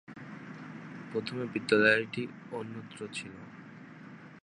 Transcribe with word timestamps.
প্রথমে 1.11 1.43
বিদ্যালয়টি 1.53 2.23
অন্যত্র 2.51 2.99
ছিল। 3.13 3.33